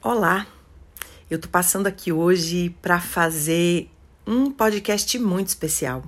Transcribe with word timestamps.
Olá, 0.00 0.46
eu 1.28 1.40
tô 1.40 1.48
passando 1.48 1.88
aqui 1.88 2.12
hoje 2.12 2.70
para 2.80 3.00
fazer 3.00 3.90
um 4.24 4.48
podcast 4.48 5.18
muito 5.18 5.48
especial. 5.48 6.04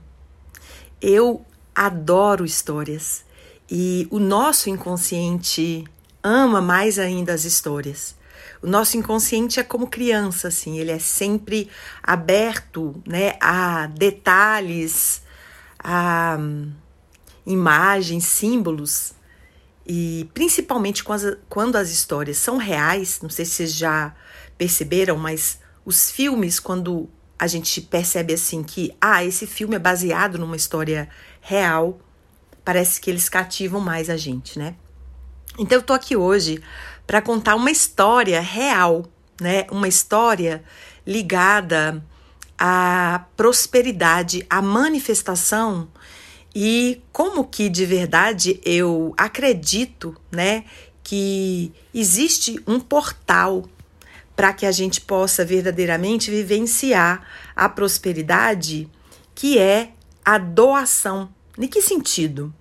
Eu 1.02 1.44
adoro 1.74 2.44
histórias 2.44 3.24
e 3.68 4.06
o 4.08 4.20
nosso 4.20 4.70
inconsciente 4.70 5.82
ama 6.22 6.60
mais 6.60 7.00
ainda 7.00 7.34
as 7.34 7.44
histórias. 7.44 8.14
O 8.62 8.68
nosso 8.68 8.96
inconsciente 8.96 9.58
é 9.58 9.64
como 9.64 9.88
criança, 9.88 10.46
assim, 10.46 10.78
ele 10.78 10.92
é 10.92 11.00
sempre 11.00 11.68
aberto, 12.00 13.02
né, 13.04 13.34
a 13.40 13.88
detalhes, 13.88 15.20
a 15.76 16.38
imagens, 17.44 18.24
símbolos 18.24 19.14
e 19.92 20.30
principalmente 20.32 21.02
quando 21.48 21.74
as 21.74 21.90
histórias 21.90 22.36
são 22.36 22.58
reais, 22.58 23.18
não 23.20 23.28
sei 23.28 23.44
se 23.44 23.54
vocês 23.54 23.74
já 23.74 24.14
perceberam, 24.56 25.16
mas 25.16 25.58
os 25.84 26.12
filmes, 26.12 26.60
quando 26.60 27.10
a 27.36 27.48
gente 27.48 27.80
percebe 27.80 28.32
assim 28.32 28.62
que, 28.62 28.96
ah, 29.00 29.24
esse 29.24 29.48
filme 29.48 29.74
é 29.74 29.80
baseado 29.80 30.38
numa 30.38 30.54
história 30.54 31.08
real, 31.40 31.98
parece 32.64 33.00
que 33.00 33.10
eles 33.10 33.28
cativam 33.28 33.80
mais 33.80 34.08
a 34.08 34.16
gente, 34.16 34.56
né? 34.60 34.76
Então 35.58 35.78
eu 35.78 35.82
tô 35.82 35.92
aqui 35.92 36.14
hoje 36.14 36.62
para 37.04 37.20
contar 37.20 37.56
uma 37.56 37.72
história 37.72 38.40
real, 38.40 39.06
né? 39.40 39.66
Uma 39.72 39.88
história 39.88 40.62
ligada 41.04 42.00
à 42.56 43.24
prosperidade, 43.36 44.46
à 44.48 44.62
manifestação 44.62 45.88
e 46.54 47.02
como 47.12 47.44
que 47.44 47.68
de 47.68 47.86
verdade 47.86 48.60
eu 48.64 49.14
acredito, 49.16 50.16
né, 50.30 50.64
que 51.02 51.72
existe 51.94 52.60
um 52.66 52.80
portal 52.80 53.64
para 54.34 54.52
que 54.52 54.64
a 54.64 54.72
gente 54.72 55.00
possa 55.00 55.44
verdadeiramente 55.44 56.30
vivenciar 56.30 57.26
a 57.54 57.68
prosperidade, 57.68 58.88
que 59.34 59.58
é 59.58 59.90
a 60.24 60.38
doação. 60.38 61.28
Em 61.58 61.66
que 61.66 61.82
sentido? 61.82 62.52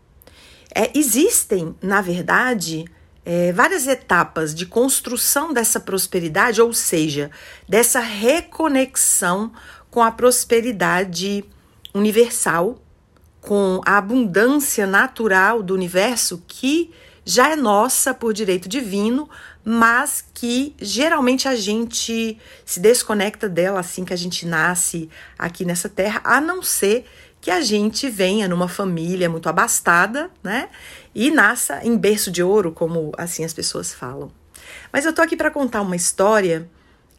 É, 0.76 0.92
existem, 0.98 1.76
na 1.82 2.02
verdade, 2.02 2.86
é, 3.26 3.52
várias 3.54 3.88
etapas 3.88 4.54
de 4.54 4.66
construção 4.66 5.54
dessa 5.54 5.80
prosperidade, 5.80 6.62
ou 6.62 6.74
seja, 6.74 7.32
dessa 7.68 8.00
reconexão 8.00 9.52
com 9.90 10.02
a 10.02 10.12
prosperidade 10.12 11.46
universal 11.94 12.78
com 13.42 13.82
a 13.86 13.98
abundância 13.98 14.86
natural 14.86 15.64
do 15.64 15.74
universo 15.74 16.44
que 16.48 16.92
já 17.24 17.50
é 17.50 17.56
nossa 17.56 18.14
por 18.14 18.34
direito 18.34 18.68
divino, 18.68 19.30
mas 19.64 20.24
que 20.34 20.76
geralmente 20.80 21.48
a 21.48 21.56
gente 21.56 22.38
se 22.66 22.80
desconecta 22.80 23.48
dela 23.48 23.80
assim 23.80 24.04
que 24.04 24.14
a 24.14 24.18
gente 24.18 24.46
nasce 24.46 25.10
aqui 25.38 25.64
nessa 25.64 25.88
terra, 25.88 26.22
a 26.24 26.42
não 26.42 26.64
ser 26.64 27.06
que 27.42 27.52
a 27.52 27.62
gente 27.62 28.10
venha 28.10 28.48
numa 28.48 28.68
família 28.68 29.30
muito 29.30 29.48
abastada, 29.48 30.30
né? 30.44 30.70
E 31.14 31.32
nasça 31.32 31.80
em 31.84 31.98
berço 31.98 32.32
de 32.32 32.44
ouro, 32.44 32.72
como 32.72 33.12
assim 33.18 33.46
as 33.46 33.54
pessoas 33.54 33.94
falam. 33.94 34.32
Mas 34.92 35.06
eu 35.06 35.14
tô 35.14 35.22
aqui 35.22 35.38
para 35.38 35.52
contar 35.52 35.82
uma 35.82 35.96
história 35.96 36.70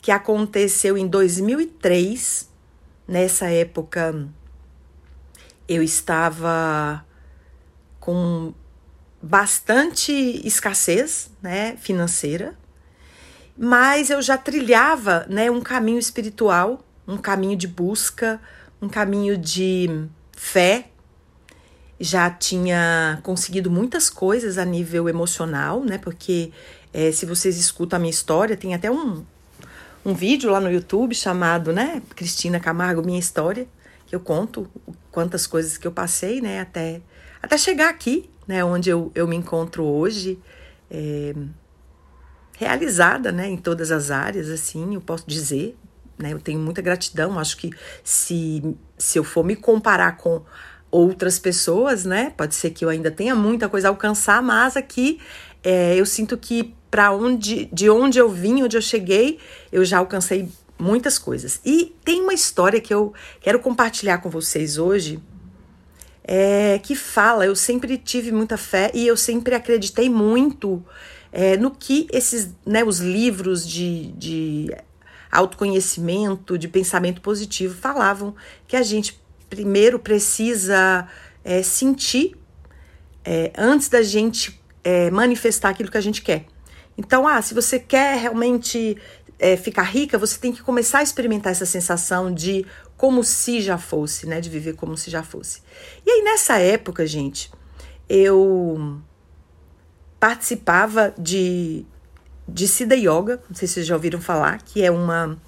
que 0.03 0.11
aconteceu 0.11 0.98
em 0.98 1.07
2003, 1.07 2.48
nessa 3.07 3.48
época 3.48 4.29
eu 5.71 5.85
estava 5.85 7.07
com 8.01 8.53
bastante 9.23 10.13
escassez, 10.45 11.31
né, 11.41 11.77
financeira, 11.77 12.59
mas 13.57 14.11
eu 14.11 14.21
já 14.21 14.37
trilhava, 14.37 15.25
né, 15.29 15.48
um 15.48 15.61
caminho 15.61 16.01
espiritual, 16.01 16.85
um 17.07 17.17
caminho 17.17 17.57
de 17.57 17.69
busca, 17.69 18.41
um 18.83 18.89
caminho 18.89 19.39
de 19.39 20.09
fé. 20.37 20.89
Já 22.01 22.29
tinha 22.29 23.20
conseguido 23.23 23.70
muitas 23.70 24.11
coisas 24.11 24.59
a 24.59 24.64
nível 24.64 25.09
emocional, 25.09 25.85
né, 25.85 25.98
porque 25.98 26.51
é, 26.92 27.13
se 27.13 27.25
vocês 27.25 27.57
escutam 27.57 27.97
a 27.97 28.01
minha 28.01 28.11
história, 28.11 28.57
tem 28.57 28.75
até 28.75 28.91
um, 28.91 29.25
um 30.05 30.14
vídeo 30.14 30.51
lá 30.51 30.59
no 30.59 30.73
YouTube 30.73 31.14
chamado, 31.14 31.73
né, 31.73 32.03
Cristina 32.17 32.59
Camargo, 32.59 33.07
Minha 33.07 33.20
História, 33.20 33.69
que 34.11 34.17
eu 34.17 34.21
conto 34.21 34.69
quantas 35.13 35.47
coisas 35.47 35.79
que 35.79 35.87
eu 35.87 35.93
passei, 35.93 36.41
né, 36.41 36.59
até, 36.59 37.01
até 37.41 37.57
chegar 37.57 37.89
aqui, 37.89 38.29
né, 38.45 38.65
onde 38.65 38.91
eu, 38.91 39.13
eu 39.15 39.29
me 39.29 39.37
encontro 39.37 39.85
hoje, 39.85 40.37
é, 40.91 41.33
realizada, 42.59 43.31
né, 43.31 43.48
em 43.48 43.57
todas 43.57 43.93
as 43.93 44.11
áreas, 44.11 44.48
assim, 44.48 44.97
eu 44.97 45.01
posso 45.01 45.25
dizer, 45.29 45.79
né, 46.19 46.33
eu 46.33 46.41
tenho 46.41 46.59
muita 46.59 46.83
gratidão, 46.83 47.39
acho 47.39 47.57
que 47.57 47.71
se, 48.03 48.77
se 48.98 49.17
eu 49.17 49.23
for 49.23 49.45
me 49.45 49.55
comparar 49.55 50.17
com 50.17 50.42
outras 50.91 51.39
pessoas, 51.39 52.05
né, 52.05 52.35
pode 52.37 52.57
ser 52.57 52.71
que 52.71 52.85
eu 52.85 52.89
ainda 52.89 53.13
tenha 53.13 53.37
muita 53.37 53.69
coisa 53.69 53.87
a 53.87 53.91
alcançar, 53.92 54.42
mas 54.42 54.77
aqui 54.77 55.21
é, 55.63 55.95
eu 55.95 56.05
sinto 56.05 56.37
que 56.37 56.75
para 56.91 57.13
onde, 57.13 57.67
de 57.67 57.89
onde 57.89 58.19
eu 58.19 58.29
vim, 58.29 58.65
onde 58.65 58.77
eu 58.77 58.83
cheguei, 58.83 59.39
eu 59.71 59.85
já 59.85 59.98
alcancei 59.98 60.48
muitas 60.80 61.18
coisas. 61.18 61.61
E 61.64 61.95
tem 62.05 62.23
uma 62.23 62.35
história 62.35 62.80
que 62.80 62.92
eu 62.92 63.13
quero 63.41 63.61
compartilhar 63.61 64.18
com 64.18 64.30
vocês 64.30 64.79
hoje, 64.79 65.20
é, 66.24 66.79
que 66.79 66.95
fala, 66.95 67.45
eu 67.45 67.57
sempre 67.57 67.96
tive 67.98 68.33
muita 68.33 68.57
fé 68.57 68.91
e 68.95 69.07
eu 69.07 69.17
sempre 69.17 69.55
acreditei 69.55 70.08
muito 70.08 70.85
é, 71.33 71.57
no 71.57 71.70
que 71.70 72.07
esses, 72.13 72.51
né, 72.64 72.85
os 72.85 72.98
livros 72.98 73.67
de, 73.67 74.13
de 74.13 74.77
autoconhecimento, 75.30 76.58
de 76.58 76.68
pensamento 76.68 77.20
positivo 77.20 77.74
falavam 77.74 78.35
que 78.67 78.77
a 78.77 78.83
gente 78.83 79.20
primeiro 79.48 79.98
precisa 79.98 81.08
é, 81.45 81.62
sentir 81.62 82.36
é, 83.24 83.52
antes 83.57 83.89
da 83.89 84.02
gente 84.02 84.61
é, 84.83 85.11
manifestar 85.11 85.70
aquilo 85.70 85.91
que 85.91 85.98
a 85.98 86.01
gente 86.01 86.23
quer. 86.23 86.47
Então, 86.97 87.27
ah, 87.27 87.41
se 87.41 87.55
você 87.55 87.79
quer 87.79 88.18
realmente 88.18 88.97
é, 89.40 89.56
ficar 89.56 89.83
rica, 89.84 90.18
você 90.18 90.39
tem 90.39 90.52
que 90.52 90.62
começar 90.62 90.98
a 90.98 91.02
experimentar 91.02 91.51
essa 91.51 91.64
sensação 91.64 92.33
de 92.33 92.67
como 92.96 93.24
se 93.24 93.62
já 93.62 93.78
fosse, 93.78 94.27
né? 94.27 94.40
De 94.40 94.51
viver 94.51 94.74
como 94.74 94.96
se 94.96 95.11
já 95.11 95.23
fosse. 95.23 95.62
E 96.06 96.11
aí, 96.11 96.23
nessa 96.23 96.58
época, 96.58 97.06
gente, 97.06 97.50
eu 98.06 99.00
participava 100.20 101.14
de, 101.18 101.86
de 102.46 102.68
Siddha 102.68 102.95
Yoga, 102.95 103.42
não 103.48 103.56
sei 103.56 103.67
se 103.67 103.74
vocês 103.74 103.86
já 103.86 103.95
ouviram 103.95 104.20
falar, 104.20 104.61
que 104.62 104.83
é 104.83 104.90
uma 104.90 105.40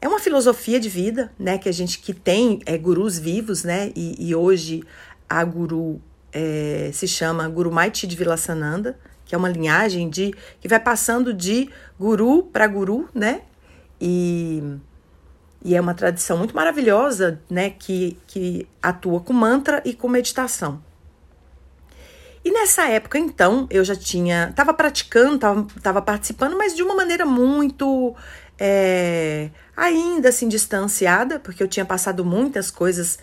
é 0.00 0.06
uma 0.06 0.20
filosofia 0.20 0.78
de 0.78 0.88
vida, 0.88 1.32
né? 1.38 1.58
Que 1.58 1.68
a 1.68 1.72
gente 1.72 1.98
que 1.98 2.12
tem 2.12 2.60
é, 2.66 2.78
gurus 2.78 3.18
vivos, 3.18 3.64
né? 3.64 3.90
E, 3.96 4.28
e 4.28 4.34
hoje 4.34 4.84
a 5.28 5.42
guru 5.42 6.00
é, 6.32 6.90
se 6.92 7.08
chama 7.08 7.48
Guru 7.48 7.72
Maiti 7.72 8.06
de 8.06 8.14
Vilassananda, 8.14 8.98
é 9.34 9.38
uma 9.38 9.48
linhagem 9.48 10.08
de 10.08 10.34
que 10.60 10.68
vai 10.68 10.80
passando 10.80 11.34
de 11.34 11.70
guru 11.98 12.44
para 12.44 12.66
guru, 12.66 13.08
né? 13.14 13.42
E, 14.00 14.62
e 15.64 15.74
é 15.74 15.80
uma 15.80 15.94
tradição 15.94 16.36
muito 16.38 16.54
maravilhosa, 16.54 17.40
né? 17.48 17.70
Que, 17.70 18.16
que 18.26 18.68
atua 18.82 19.20
com 19.20 19.32
mantra 19.32 19.82
e 19.84 19.92
com 19.94 20.08
meditação. 20.08 20.82
E 22.44 22.50
nessa 22.52 22.86
época, 22.88 23.18
então, 23.18 23.66
eu 23.70 23.82
já 23.82 23.96
tinha. 23.96 24.48
Estava 24.50 24.74
praticando, 24.74 25.66
estava 25.74 26.02
participando, 26.02 26.56
mas 26.58 26.76
de 26.76 26.82
uma 26.82 26.94
maneira 26.94 27.24
muito. 27.24 28.14
É, 28.58 29.50
ainda 29.76 30.28
assim, 30.28 30.46
distanciada, 30.46 31.40
porque 31.40 31.62
eu 31.62 31.66
tinha 31.66 31.84
passado 31.84 32.24
muitas 32.24 32.70
coisas 32.70 33.18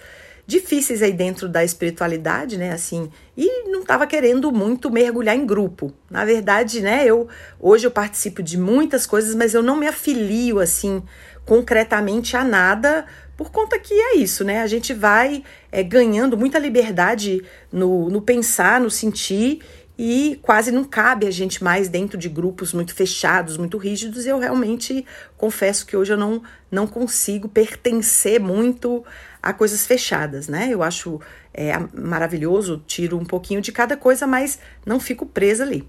difíceis 0.51 1.01
aí 1.01 1.13
dentro 1.13 1.47
da 1.47 1.63
espiritualidade, 1.63 2.57
né? 2.57 2.72
Assim, 2.72 3.09
e 3.38 3.69
não 3.69 3.81
estava 3.81 4.06
querendo 4.06 4.51
muito 4.51 4.91
mergulhar 4.91 5.35
em 5.35 5.45
grupo. 5.45 5.94
Na 6.09 6.25
verdade, 6.25 6.81
né? 6.81 7.06
Eu 7.06 7.28
hoje 7.59 7.88
eu 7.88 7.91
participo 7.91 8.44
de 8.44 8.57
muitas 8.57 9.06
coisas, 9.06 9.34
mas 9.34 9.53
eu 9.53 9.63
não 9.63 9.78
me 9.78 9.88
afilio 9.88 10.59
assim 10.59 11.01
concretamente 11.45 12.38
a 12.38 12.44
nada 12.44 13.06
por 13.36 13.50
conta 13.50 13.80
que 13.80 13.94
é 13.94 14.18
isso, 14.18 14.44
né? 14.44 14.62
A 14.62 14.68
gente 14.68 14.94
vai 14.94 15.44
é, 15.71 15.81
ganhando 15.81 16.38
muita 16.38 16.59
liberdade 16.59 17.44
no, 17.71 18.09
no 18.09 18.21
pensar, 18.21 18.80
no 18.80 18.92
sentir 18.92 19.62
e 19.98 20.39
quase 20.42 20.71
não 20.71 20.83
cabe 20.83 21.27
a 21.27 21.31
gente 21.31 21.63
mais 21.63 21.88
dentro 21.88 22.18
de 22.18 22.27
grupos 22.30 22.74
muito 22.74 22.94
fechados, 22.94 23.57
muito 23.57 23.77
rígidos. 23.77 24.25
Eu 24.25 24.38
realmente 24.38 25.06
confesso 25.38 25.86
que 25.86 25.98
hoje 25.98 26.13
eu 26.13 26.18
não, 26.18 26.42
não 26.69 26.86
consigo 26.86 27.48
pertencer 27.48 28.39
muito 28.39 29.03
a 29.41 29.53
coisas 29.53 29.85
fechadas, 29.85 30.47
né? 30.47 30.69
Eu 30.71 30.83
acho 30.83 31.19
é, 31.53 31.73
maravilhoso, 31.93 32.83
tiro 32.85 33.17
um 33.17 33.25
pouquinho 33.25 33.61
de 33.61 33.71
cada 33.71 33.97
coisa, 33.97 34.27
mas 34.27 34.59
não 34.85 34.99
fico 34.99 35.25
presa 35.25 35.63
ali. 35.63 35.88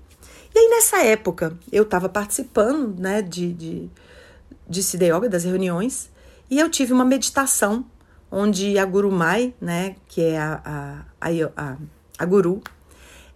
E 0.54 0.58
aí, 0.58 0.68
nessa 0.68 1.02
época, 1.02 1.56
eu 1.70 1.82
estava 1.82 2.08
participando 2.08 2.98
né, 2.98 3.22
de, 3.22 3.52
de, 3.52 3.90
de 4.68 4.82
Siddha 4.82 5.06
Yoga, 5.06 5.28
das 5.28 5.44
reuniões, 5.44 6.10
e 6.50 6.58
eu 6.58 6.68
tive 6.68 6.92
uma 6.92 7.04
meditação 7.04 7.86
onde 8.30 8.78
a 8.78 8.84
Guru 8.84 9.10
Mai, 9.10 9.54
né, 9.60 9.96
que 10.08 10.22
é 10.22 10.38
a, 10.38 11.04
a, 11.20 11.28
a, 11.56 11.76
a 12.18 12.24
Guru, 12.24 12.62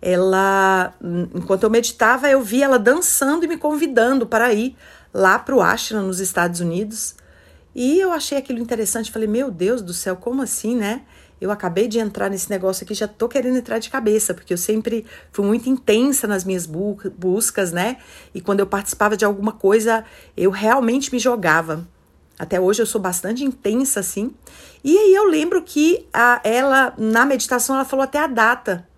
ela, 0.00 0.94
enquanto 1.34 1.64
eu 1.64 1.70
meditava, 1.70 2.28
eu 2.28 2.40
vi 2.40 2.62
ela 2.62 2.78
dançando 2.78 3.44
e 3.44 3.48
me 3.48 3.56
convidando 3.56 4.26
para 4.26 4.52
ir 4.52 4.76
lá 5.12 5.38
para 5.38 5.54
o 5.54 5.62
Ashram, 5.62 6.02
nos 6.02 6.20
Estados 6.20 6.60
Unidos. 6.60 7.16
E 7.78 8.00
eu 8.00 8.10
achei 8.10 8.38
aquilo 8.38 8.58
interessante. 8.58 9.12
Falei, 9.12 9.28
meu 9.28 9.50
Deus 9.50 9.82
do 9.82 9.92
céu, 9.92 10.16
como 10.16 10.40
assim, 10.40 10.74
né? 10.74 11.02
Eu 11.38 11.50
acabei 11.50 11.86
de 11.86 11.98
entrar 11.98 12.30
nesse 12.30 12.48
negócio 12.48 12.82
aqui, 12.82 12.94
já 12.94 13.06
tô 13.06 13.28
querendo 13.28 13.58
entrar 13.58 13.78
de 13.78 13.90
cabeça, 13.90 14.32
porque 14.32 14.54
eu 14.54 14.56
sempre 14.56 15.04
fui 15.30 15.44
muito 15.44 15.68
intensa 15.68 16.26
nas 16.26 16.42
minhas 16.42 16.64
bu 16.64 16.96
buscas, 17.18 17.72
né? 17.72 17.98
E 18.34 18.40
quando 18.40 18.60
eu 18.60 18.66
participava 18.66 19.14
de 19.14 19.26
alguma 19.26 19.52
coisa, 19.52 20.06
eu 20.34 20.50
realmente 20.50 21.12
me 21.12 21.18
jogava. 21.18 21.86
Até 22.38 22.58
hoje 22.58 22.80
eu 22.80 22.86
sou 22.86 22.98
bastante 22.98 23.44
intensa 23.44 24.00
assim. 24.00 24.34
E 24.82 24.96
aí 24.96 25.14
eu 25.14 25.28
lembro 25.28 25.62
que 25.62 26.08
a, 26.14 26.40
ela, 26.42 26.94
na 26.96 27.26
meditação, 27.26 27.76
ela 27.76 27.84
falou 27.84 28.04
até 28.04 28.18
a 28.18 28.26
data, 28.26 28.88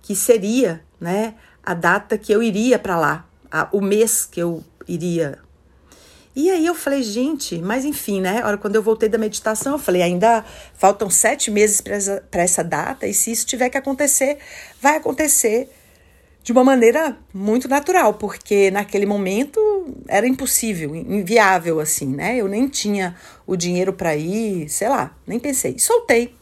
que 0.00 0.16
seria, 0.16 0.82
né? 0.98 1.34
A 1.62 1.74
data 1.74 2.16
que 2.16 2.32
eu 2.32 2.42
iria 2.42 2.78
para 2.78 2.98
lá, 2.98 3.26
a, 3.50 3.68
o 3.72 3.82
mês 3.82 4.24
que 4.24 4.40
eu 4.40 4.64
iria 4.88 5.44
e 6.36 6.50
aí 6.50 6.66
eu 6.66 6.74
falei, 6.74 7.02
gente, 7.02 7.62
mas 7.62 7.82
enfim, 7.82 8.20
né? 8.20 8.44
Hora 8.44 8.58
quando 8.58 8.76
eu 8.76 8.82
voltei 8.82 9.08
da 9.08 9.16
meditação, 9.16 9.72
eu 9.72 9.78
falei, 9.78 10.02
ainda 10.02 10.44
faltam 10.74 11.08
sete 11.08 11.50
meses 11.50 11.80
para 11.80 11.94
essa, 11.94 12.22
essa 12.30 12.62
data, 12.62 13.06
e 13.06 13.14
se 13.14 13.32
isso 13.32 13.46
tiver 13.46 13.70
que 13.70 13.78
acontecer, 13.78 14.36
vai 14.78 14.98
acontecer 14.98 15.70
de 16.42 16.52
uma 16.52 16.62
maneira 16.62 17.16
muito 17.32 17.66
natural, 17.68 18.12
porque 18.14 18.70
naquele 18.70 19.06
momento 19.06 19.58
era 20.06 20.28
impossível, 20.28 20.94
inviável, 20.94 21.80
assim, 21.80 22.14
né? 22.14 22.36
Eu 22.36 22.48
nem 22.48 22.68
tinha 22.68 23.16
o 23.46 23.56
dinheiro 23.56 23.94
para 23.94 24.14
ir, 24.14 24.68
sei 24.68 24.90
lá, 24.90 25.16
nem 25.26 25.40
pensei. 25.40 25.78
Soltei. 25.78 26.36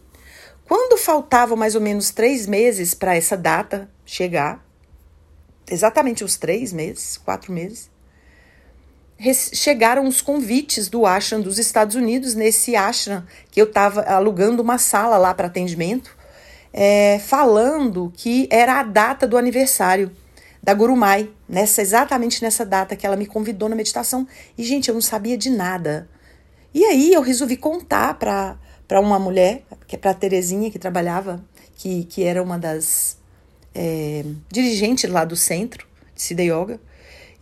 Quando 0.67 0.99
faltavam 0.99 1.57
mais 1.57 1.77
ou 1.77 1.81
menos 1.81 2.11
três 2.11 2.49
meses 2.49 2.95
para 2.95 3.15
essa 3.15 3.37
data 3.37 3.89
chegar, 4.05 4.67
exatamente 5.71 6.25
os 6.25 6.37
três 6.37 6.73
meses, 6.73 7.17
quatro 7.17 7.53
meses, 7.53 7.94
chegaram 9.53 10.07
os 10.07 10.21
convites 10.21 10.89
do 10.89 11.07
ashram 11.07 11.41
dos 11.41 11.59
Estados 11.59 11.95
Unidos, 11.95 12.35
nesse 12.35 12.77
ashram 12.77 13.25
que 13.51 13.61
eu 13.61 13.67
estava 13.67 14.03
alugando 14.03 14.63
uma 14.63 14.79
sala 14.79 15.17
lá 15.17 15.33
para 15.33 15.47
atendimento, 15.47 16.17
é, 16.73 17.21
falando 17.21 18.13
que 18.17 18.49
era 18.51 18.81
a 18.81 18.83
data 18.83 19.27
do 19.27 19.39
aniversário 19.39 20.11
da 20.63 20.73
Gurumai, 20.73 21.31
nessa 21.49 21.83
exatamente 21.83 22.43
nessa 22.43 22.65
data 22.65 22.97
que 22.97 23.07
ela 23.07 23.17
me 23.17 23.27
convidou 23.27 23.69
na 23.69 23.77
meditação. 23.77 24.27
E, 24.57 24.65
gente, 24.65 24.89
eu 24.89 24.95
não 24.95 25.03
sabia 25.03 25.37
de 25.37 25.51
nada. 25.51 26.09
E 26.73 26.83
aí 26.85 27.13
eu 27.13 27.21
resolvi 27.21 27.57
contar 27.57 28.15
para 28.15 29.01
uma 29.01 29.19
mulher, 29.19 29.63
que 29.87 29.95
é 29.95 29.99
para 29.99 30.15
Terezinha, 30.15 30.71
que 30.71 30.79
trabalhava, 30.79 31.45
que, 31.77 32.05
que 32.05 32.25
era 32.25 32.43
uma 32.43 32.59
das 32.59 33.19
é, 33.75 34.25
dirigentes 34.51 35.09
lá 35.11 35.25
do 35.25 35.37
centro 35.37 35.87
de 36.15 36.23
Siddha 36.23 36.43
Yoga. 36.43 36.81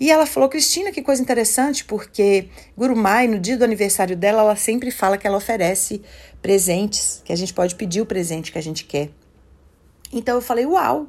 E 0.03 0.11
ela 0.11 0.27
falou, 0.27 0.49
Cristina, 0.49 0.91
que 0.91 1.01
coisa 1.01 1.23
interessante, 1.23 1.85
porque 1.85 2.49
Gurumai, 2.77 3.29
no 3.29 3.39
dia 3.39 3.57
do 3.57 3.63
aniversário 3.63 4.17
dela, 4.17 4.43
ela 4.43 4.57
sempre 4.57 4.91
fala 4.91 5.17
que 5.17 5.29
ela 5.29 5.37
oferece 5.37 6.03
presentes, 6.43 7.23
que 7.25 7.33
a 7.33 7.37
gente 7.37 7.55
pode 7.55 7.77
pedir 7.77 8.01
o 8.01 8.07
presente 8.07 8.51
que 8.51 8.59
a 8.59 8.61
gente 8.61 8.83
quer. 8.83 9.11
Então 10.13 10.35
eu 10.35 10.43
falei, 10.43 10.67
uau, 10.67 11.07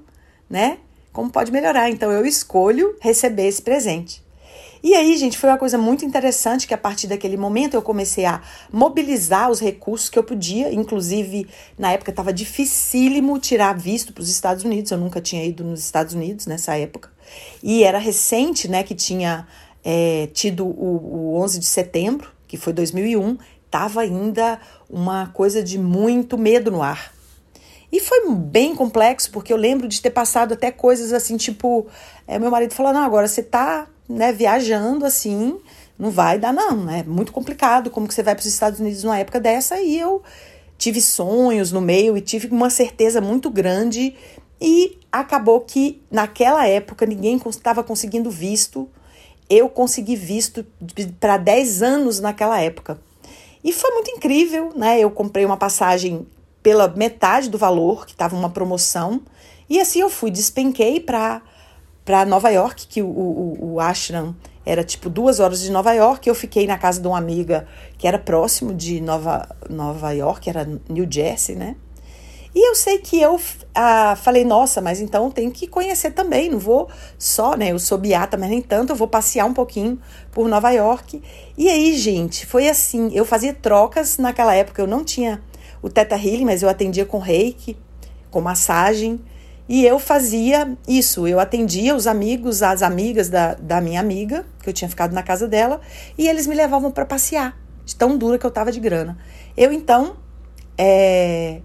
né? 0.47 0.77
Como 1.11 1.31
pode 1.31 1.51
melhorar? 1.51 1.89
Então 1.89 2.11
eu 2.11 2.23
escolho 2.23 2.95
receber 3.01 3.47
esse 3.47 3.63
presente. 3.63 4.23
E 4.83 4.95
aí, 4.95 5.15
gente, 5.15 5.37
foi 5.37 5.49
uma 5.49 5.57
coisa 5.57 5.77
muito 5.77 6.03
interessante 6.03 6.67
que 6.67 6.73
a 6.73 6.77
partir 6.77 7.07
daquele 7.07 7.37
momento 7.37 7.73
eu 7.73 7.81
comecei 7.81 8.25
a 8.25 8.41
mobilizar 8.69 9.49
os 9.49 9.61
recursos 9.61 10.09
que 10.09 10.19
eu 10.19 10.23
podia. 10.23 10.73
Inclusive, 10.73 11.47
na 11.79 11.93
época 11.93 12.11
estava 12.11 12.33
dificílimo 12.33 13.39
tirar 13.39 13.77
visto 13.77 14.11
para 14.11 14.21
os 14.21 14.29
Estados 14.29 14.65
Unidos. 14.65 14.91
Eu 14.91 14.97
nunca 14.97 15.21
tinha 15.21 15.45
ido 15.45 15.63
nos 15.63 15.79
Estados 15.79 16.13
Unidos 16.13 16.45
nessa 16.47 16.75
época. 16.75 17.09
E 17.63 17.81
era 17.81 17.97
recente, 17.97 18.67
né, 18.67 18.83
que 18.83 18.93
tinha 18.93 19.47
é, 19.85 20.27
tido 20.33 20.65
o, 20.65 21.31
o 21.31 21.41
11 21.41 21.59
de 21.59 21.65
setembro, 21.65 22.29
que 22.45 22.57
foi 22.57 22.73
2001, 22.73 23.37
estava 23.65 24.01
ainda 24.01 24.59
uma 24.89 25.27
coisa 25.27 25.63
de 25.63 25.79
muito 25.79 26.37
medo 26.37 26.69
no 26.69 26.81
ar. 26.81 27.13
E 27.89 28.01
foi 28.01 28.29
bem 28.29 28.75
complexo, 28.75 29.31
porque 29.31 29.53
eu 29.53 29.57
lembro 29.57 29.87
de 29.87 30.01
ter 30.01 30.09
passado 30.09 30.55
até 30.55 30.71
coisas 30.71 31.13
assim, 31.13 31.37
tipo, 31.37 31.87
é, 32.27 32.37
meu 32.37 32.51
marido 32.51 32.73
falou: 32.73 32.91
não, 32.91 33.03
agora 33.03 33.27
você 33.27 33.41
tá 33.41 33.87
né, 34.13 34.31
viajando 34.31 35.05
assim, 35.05 35.59
não 35.97 36.09
vai 36.11 36.39
dar, 36.39 36.53
não, 36.53 36.83
né? 36.83 37.03
Muito 37.05 37.31
complicado. 37.31 37.89
Como 37.89 38.07
que 38.07 38.13
você 38.13 38.23
vai 38.23 38.35
para 38.35 38.41
os 38.41 38.47
Estados 38.47 38.79
Unidos 38.79 39.03
numa 39.03 39.17
época 39.17 39.39
dessa? 39.39 39.79
E 39.81 39.99
eu 39.99 40.21
tive 40.77 41.01
sonhos 41.01 41.71
no 41.71 41.81
meio 41.81 42.17
e 42.17 42.21
tive 42.21 42.47
uma 42.47 42.69
certeza 42.69 43.21
muito 43.21 43.49
grande 43.49 44.15
e 44.59 44.97
acabou 45.11 45.61
que 45.61 46.01
naquela 46.09 46.67
época 46.67 47.05
ninguém 47.05 47.39
estava 47.49 47.83
conseguindo 47.83 48.29
visto. 48.29 48.89
Eu 49.49 49.69
consegui 49.69 50.15
visto 50.15 50.65
para 51.19 51.37
10 51.37 51.83
anos 51.83 52.19
naquela 52.19 52.59
época. 52.59 52.99
E 53.63 53.71
foi 53.71 53.91
muito 53.91 54.11
incrível, 54.11 54.71
né? 54.75 54.99
Eu 54.99 55.11
comprei 55.11 55.45
uma 55.45 55.57
passagem 55.57 56.25
pela 56.61 56.87
metade 56.87 57.49
do 57.49 57.57
valor, 57.57 58.05
que 58.05 58.13
estava 58.13 58.35
uma 58.35 58.49
promoção, 58.49 59.21
e 59.69 59.79
assim 59.79 59.99
eu 59.99 60.09
fui, 60.09 60.31
despenquei 60.31 60.99
para 60.99 61.41
para 62.05 62.25
Nova 62.25 62.49
York, 62.49 62.87
que 62.87 63.01
o, 63.01 63.07
o, 63.07 63.73
o 63.73 63.79
ashram 63.79 64.35
era 64.65 64.83
tipo 64.83 65.09
duas 65.09 65.39
horas 65.39 65.61
de 65.61 65.71
Nova 65.71 65.93
York. 65.93 66.27
Eu 66.27 66.35
fiquei 66.35 66.67
na 66.67 66.77
casa 66.77 67.01
de 67.01 67.07
uma 67.07 67.17
amiga 67.17 67.67
que 67.97 68.07
era 68.07 68.17
próximo 68.17 68.73
de 68.73 69.01
Nova, 69.01 69.47
Nova 69.69 70.11
York, 70.11 70.49
era 70.49 70.67
New 70.89 71.07
Jersey, 71.09 71.55
né? 71.55 71.75
E 72.55 72.69
eu 72.69 72.75
sei 72.75 72.99
que 72.99 73.19
eu 73.19 73.39
ah, 73.73 74.15
falei, 74.15 74.45
nossa, 74.45 74.79
mas 74.79 75.01
então 75.01 75.31
tenho 75.31 75.51
que 75.51 75.65
conhecer 75.65 76.11
também, 76.11 76.51
não 76.51 76.59
vou 76.59 76.87
só, 77.17 77.57
né? 77.57 77.71
Eu 77.71 77.79
sou 77.79 77.97
beata, 77.97 78.37
mas 78.37 78.49
nem 78.49 78.61
tanto, 78.61 78.91
eu 78.91 78.95
vou 78.95 79.07
passear 79.07 79.45
um 79.45 79.53
pouquinho 79.53 79.99
por 80.31 80.47
Nova 80.47 80.69
York. 80.69 81.21
E 81.57 81.67
aí, 81.67 81.97
gente, 81.97 82.45
foi 82.45 82.69
assim, 82.69 83.09
eu 83.11 83.25
fazia 83.25 83.53
trocas 83.53 84.19
naquela 84.19 84.53
época, 84.53 84.83
eu 84.83 84.87
não 84.87 85.03
tinha 85.03 85.41
o 85.81 85.89
Teta 85.89 86.15
Healing, 86.15 86.45
mas 86.45 86.61
eu 86.61 86.69
atendia 86.69 87.05
com 87.07 87.17
reiki, 87.17 87.75
com 88.29 88.39
massagem, 88.39 89.19
e 89.67 89.85
eu 89.85 89.99
fazia 89.99 90.77
isso, 90.87 91.27
eu 91.27 91.39
atendia 91.39 91.95
os 91.95 92.07
amigos, 92.07 92.61
as 92.61 92.81
amigas 92.81 93.29
da, 93.29 93.53
da 93.55 93.79
minha 93.79 93.99
amiga, 93.99 94.45
que 94.61 94.69
eu 94.69 94.73
tinha 94.73 94.89
ficado 94.89 95.13
na 95.13 95.23
casa 95.23 95.47
dela, 95.47 95.79
e 96.17 96.27
eles 96.27 96.47
me 96.47 96.55
levavam 96.55 96.91
para 96.91 97.05
passear, 97.05 97.57
de 97.85 97.95
tão 97.95 98.17
dura 98.17 98.37
que 98.37 98.45
eu 98.45 98.51
tava 98.51 98.71
de 98.71 98.79
grana. 98.79 99.17
Eu 99.55 99.71
então 99.71 100.17
é, 100.77 101.61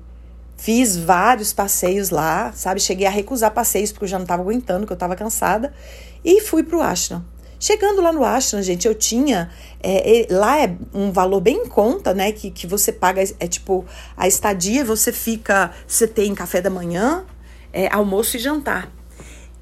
Fiz 0.59 0.97
vários 0.97 1.53
passeios 1.53 2.11
lá, 2.11 2.51
sabe? 2.53 2.81
Cheguei 2.81 3.07
a 3.07 3.11
recusar 3.11 3.53
passeios 3.53 3.93
porque 3.93 4.07
eu 4.07 4.09
já 4.09 4.19
não 4.19 4.25
estava 4.25 4.43
aguentando, 4.43 4.85
que 4.85 4.93
eu 4.93 4.95
estava 4.95 5.15
cansada. 5.15 5.73
E 6.25 6.41
fui 6.41 6.65
para 6.65 6.77
o 6.77 6.83
ashram. 6.83 7.25
Chegando 7.61 8.03
lá 8.03 8.13
no 8.13 8.25
ashram, 8.25 8.61
gente, 8.61 8.87
eu 8.87 8.95
tinha. 8.95 9.51
É, 9.81 10.23
é, 10.23 10.27
lá 10.29 10.61
é 10.61 10.77
um 10.93 11.13
valor 11.13 11.41
bem 11.41 11.59
em 11.59 11.69
conta, 11.69 12.13
né? 12.13 12.33
Que, 12.33 12.51
que 12.51 12.67
você 12.67 12.93
paga. 12.93 13.23
É 13.39 13.47
tipo, 13.47 13.87
a 14.17 14.27
estadia 14.27 14.85
você 14.85 15.13
fica. 15.13 15.71
Você 15.87 16.09
tem 16.09 16.35
café 16.35 16.61
da 16.61 16.71
manhã, 16.71 17.25
é, 17.73 17.93
almoço 17.93 18.37
e 18.37 18.41
jantar. 18.41 18.91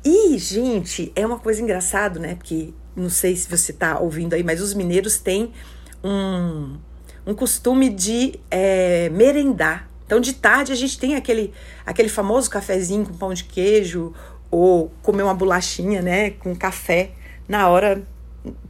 E, 0.04 0.38
gente, 0.38 1.12
é 1.16 1.26
uma 1.26 1.38
coisa 1.38 1.60
engraçada, 1.60 2.20
né? 2.20 2.34
Porque 2.36 2.72
não 2.94 3.10
sei 3.10 3.34
se 3.36 3.48
você 3.48 3.72
está 3.72 3.98
ouvindo 3.98 4.34
aí, 4.34 4.42
mas 4.42 4.60
os 4.60 4.72
mineiros 4.72 5.18
têm 5.18 5.52
um, 6.02 6.76
um 7.26 7.34
costume 7.34 7.90
de 7.90 8.38
é, 8.50 9.08
merendar. 9.10 9.88
Então, 10.06 10.20
de 10.20 10.32
tarde, 10.34 10.70
a 10.70 10.76
gente 10.76 10.98
tem 10.98 11.16
aquele, 11.16 11.52
aquele 11.84 12.08
famoso 12.08 12.48
cafezinho 12.48 13.04
com 13.04 13.14
pão 13.14 13.34
de 13.34 13.44
queijo 13.44 14.14
ou 14.50 14.92
comer 15.02 15.24
uma 15.24 15.34
bolachinha, 15.34 16.00
né, 16.00 16.30
com 16.30 16.54
café 16.54 17.10
na 17.48 17.68
hora, 17.68 18.06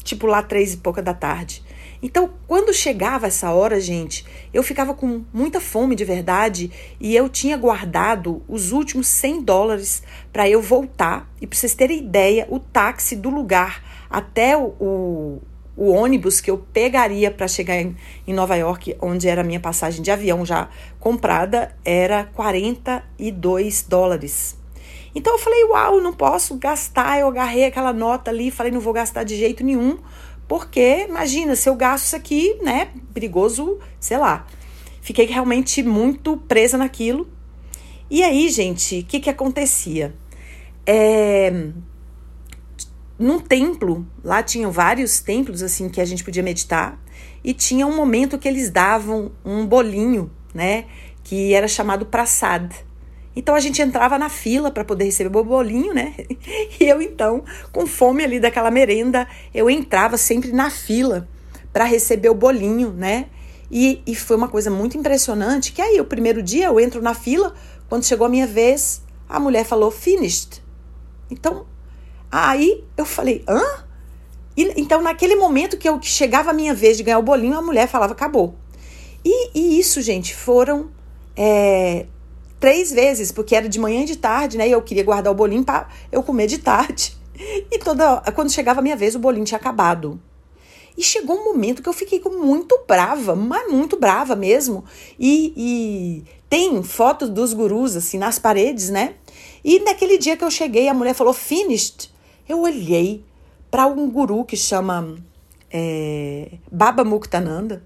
tipo 0.02 0.26
lá 0.26 0.42
três 0.42 0.72
e 0.72 0.78
pouca 0.78 1.02
da 1.02 1.12
tarde. 1.12 1.62
Então, 2.02 2.30
quando 2.46 2.72
chegava 2.74 3.26
essa 3.26 3.50
hora, 3.52 3.80
gente, 3.80 4.24
eu 4.52 4.62
ficava 4.62 4.94
com 4.94 5.24
muita 5.32 5.60
fome 5.60 5.94
de 5.94 6.04
verdade 6.04 6.70
e 7.00 7.16
eu 7.16 7.28
tinha 7.28 7.56
guardado 7.56 8.42
os 8.48 8.72
últimos 8.72 9.06
100 9.08 9.42
dólares 9.42 10.02
para 10.32 10.48
eu 10.48 10.60
voltar. 10.60 11.30
E 11.40 11.46
para 11.46 11.58
vocês 11.58 11.74
terem 11.74 11.98
ideia, 11.98 12.46
o 12.50 12.58
táxi 12.58 13.16
do 13.16 13.30
lugar 13.30 13.82
até 14.10 14.56
o, 14.56 15.40
o 15.76 15.90
ônibus 15.90 16.40
que 16.40 16.50
eu 16.50 16.58
pegaria 16.58 17.30
para 17.30 17.46
chegar 17.46 17.76
em, 17.76 17.96
em, 18.26 18.32
Nova 18.32 18.56
York, 18.56 18.96
onde 19.00 19.28
era 19.28 19.42
a 19.42 19.44
minha 19.44 19.60
passagem 19.60 20.02
de 20.02 20.10
avião 20.10 20.44
já 20.44 20.68
comprada, 20.98 21.76
era 21.84 22.24
42 22.24 23.82
dólares. 23.82 24.56
Então 25.14 25.32
eu 25.34 25.38
falei, 25.38 25.64
uau, 25.64 26.00
não 26.00 26.12
posso 26.12 26.56
gastar. 26.56 27.18
Eu 27.18 27.28
agarrei 27.28 27.64
aquela 27.64 27.92
nota 27.92 28.30
ali, 28.30 28.50
falei, 28.50 28.70
não 28.70 28.80
vou 28.80 28.92
gastar 28.92 29.24
de 29.24 29.36
jeito 29.36 29.64
nenhum, 29.64 29.98
porque 30.48 31.06
imagina, 31.08 31.56
se 31.56 31.68
eu 31.68 31.74
gasto 31.74 32.06
isso 32.06 32.16
aqui, 32.16 32.58
né, 32.62 32.90
perigoso, 33.12 33.78
sei 33.98 34.18
lá. 34.18 34.46
Fiquei 35.00 35.26
realmente 35.26 35.82
muito 35.82 36.36
presa 36.36 36.76
naquilo. 36.76 37.28
E 38.10 38.22
aí, 38.22 38.48
gente, 38.48 39.00
o 39.00 39.04
que 39.04 39.20
que 39.20 39.30
acontecia? 39.30 40.14
É, 40.86 41.70
num 43.18 43.40
templo, 43.40 44.06
lá 44.22 44.42
tinham 44.42 44.70
vários 44.70 45.20
templos 45.20 45.62
assim 45.62 45.88
que 45.88 46.00
a 46.00 46.04
gente 46.04 46.22
podia 46.22 46.42
meditar, 46.42 47.00
e 47.42 47.54
tinha 47.54 47.86
um 47.86 47.96
momento 47.96 48.38
que 48.38 48.46
eles 48.46 48.70
davam 48.70 49.32
um 49.44 49.66
bolinho, 49.66 50.30
né, 50.54 50.86
que 51.24 51.54
era 51.54 51.66
chamado 51.66 52.06
prasad. 52.06 52.72
Então 53.36 53.54
a 53.54 53.60
gente 53.60 53.82
entrava 53.82 54.18
na 54.18 54.30
fila 54.30 54.70
para 54.70 54.82
poder 54.82 55.04
receber 55.04 55.38
o 55.38 55.44
bolinho, 55.44 55.92
né? 55.92 56.14
E 56.80 56.84
eu 56.84 57.02
então, 57.02 57.44
com 57.70 57.86
fome 57.86 58.24
ali 58.24 58.40
daquela 58.40 58.70
merenda, 58.70 59.28
eu 59.54 59.68
entrava 59.68 60.16
sempre 60.16 60.52
na 60.52 60.70
fila 60.70 61.28
para 61.72 61.84
receber 61.84 62.30
o 62.30 62.34
bolinho, 62.34 62.92
né? 62.92 63.26
E, 63.70 64.02
e 64.06 64.14
foi 64.14 64.36
uma 64.36 64.48
coisa 64.48 64.70
muito 64.70 64.96
impressionante 64.96 65.72
que 65.72 65.82
aí 65.82 66.00
o 66.00 66.04
primeiro 66.04 66.42
dia 66.42 66.66
eu 66.66 66.80
entro 66.80 67.02
na 67.02 67.12
fila, 67.12 67.54
quando 67.88 68.04
chegou 68.04 68.26
a 68.26 68.30
minha 68.30 68.46
vez, 68.46 69.02
a 69.28 69.38
mulher 69.38 69.64
falou 69.64 69.90
finished. 69.90 70.62
Então, 71.30 71.66
aí 72.32 72.84
eu 72.96 73.04
falei, 73.04 73.44
hã? 73.46 73.62
E, 74.56 74.80
então, 74.80 75.02
naquele 75.02 75.34
momento 75.34 75.76
que 75.76 75.86
eu 75.86 76.00
chegava 76.00 76.50
a 76.50 76.54
minha 76.54 76.72
vez 76.72 76.96
de 76.96 77.02
ganhar 77.02 77.18
o 77.18 77.22
bolinho, 77.22 77.58
a 77.58 77.62
mulher 77.62 77.86
falava, 77.86 78.12
acabou. 78.12 78.54
E, 79.22 79.50
e 79.58 79.78
isso, 79.78 80.00
gente, 80.00 80.34
foram 80.34 80.90
é, 81.36 82.06
três 82.58 82.90
vezes, 82.92 83.30
porque 83.30 83.54
era 83.54 83.68
de 83.68 83.78
manhã 83.78 84.02
e 84.02 84.06
de 84.06 84.16
tarde, 84.16 84.56
né? 84.56 84.68
E 84.68 84.72
eu 84.72 84.82
queria 84.82 85.04
guardar 85.04 85.32
o 85.32 85.36
bolinho 85.36 85.64
para 85.64 85.88
eu 86.10 86.22
comer 86.22 86.46
de 86.46 86.58
tarde. 86.58 87.16
E 87.70 87.78
toda 87.78 88.22
quando 88.34 88.50
chegava 88.50 88.80
a 88.80 88.82
minha 88.82 88.96
vez, 88.96 89.14
o 89.14 89.18
bolinho 89.18 89.44
tinha 89.44 89.58
acabado. 89.58 90.18
E 90.96 91.02
chegou 91.02 91.36
um 91.36 91.44
momento 91.44 91.82
que 91.82 91.88
eu 91.88 91.92
fiquei 91.92 92.18
muito 92.24 92.80
brava, 92.88 93.36
mas 93.36 93.70
muito 93.70 93.98
brava 93.98 94.34
mesmo. 94.34 94.82
E, 95.18 95.52
e 95.54 96.24
tem 96.48 96.82
fotos 96.82 97.28
dos 97.28 97.52
gurus 97.52 97.94
assim 97.94 98.16
nas 98.16 98.38
paredes, 98.38 98.88
né? 98.88 99.16
E 99.62 99.80
naquele 99.80 100.16
dia 100.16 100.36
que 100.36 100.44
eu 100.44 100.50
cheguei, 100.50 100.88
a 100.88 100.94
mulher 100.94 101.14
falou 101.14 101.34
finished. 101.34 102.10
Eu 102.48 102.60
olhei 102.60 103.22
para 103.70 103.86
um 103.86 104.08
guru 104.08 104.44
que 104.44 104.56
chama 104.56 105.16
é, 105.70 106.52
Baba 106.72 107.04
Muktananda. 107.04 107.82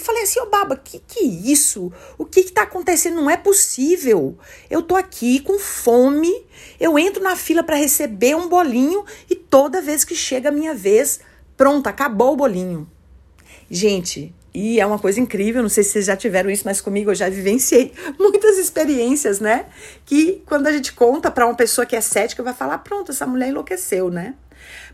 E 0.00 0.02
falei 0.02 0.22
assim, 0.22 0.40
ô 0.40 0.44
oh, 0.44 0.46
Baba, 0.46 0.80
que 0.82 0.98
que 0.98 1.20
isso? 1.20 1.92
O 2.16 2.24
que 2.24 2.42
que 2.44 2.52
tá 2.52 2.62
acontecendo? 2.62 3.16
Não 3.16 3.30
é 3.30 3.36
possível. 3.36 4.38
Eu 4.70 4.80
tô 4.80 4.96
aqui 4.96 5.40
com 5.40 5.58
fome, 5.58 6.32
eu 6.80 6.98
entro 6.98 7.22
na 7.22 7.36
fila 7.36 7.62
para 7.62 7.76
receber 7.76 8.34
um 8.34 8.48
bolinho 8.48 9.04
e 9.28 9.34
toda 9.34 9.82
vez 9.82 10.02
que 10.02 10.14
chega 10.14 10.48
a 10.48 10.52
minha 10.52 10.74
vez, 10.74 11.20
pronto, 11.54 11.86
acabou 11.86 12.32
o 12.32 12.36
bolinho. 12.36 12.90
Gente, 13.70 14.34
e 14.54 14.80
é 14.80 14.86
uma 14.86 14.98
coisa 14.98 15.20
incrível, 15.20 15.60
não 15.60 15.68
sei 15.68 15.84
se 15.84 15.90
vocês 15.90 16.06
já 16.06 16.16
tiveram 16.16 16.48
isso, 16.48 16.62
mas 16.64 16.80
comigo 16.80 17.10
eu 17.10 17.14
já 17.14 17.28
vivenciei 17.28 17.92
muitas 18.18 18.56
experiências, 18.56 19.38
né? 19.38 19.66
Que 20.06 20.42
quando 20.46 20.66
a 20.66 20.72
gente 20.72 20.94
conta 20.94 21.30
para 21.30 21.44
uma 21.44 21.54
pessoa 21.54 21.84
que 21.84 21.94
é 21.94 22.00
cética, 22.00 22.42
vai 22.42 22.54
falar: 22.54 22.78
pronto, 22.78 23.12
essa 23.12 23.26
mulher 23.26 23.50
enlouqueceu, 23.50 24.10
né? 24.10 24.34